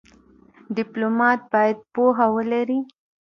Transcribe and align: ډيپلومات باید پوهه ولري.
ډيپلومات 0.75 1.39
باید 1.53 1.77
پوهه 1.93 2.27
ولري. 2.35 2.79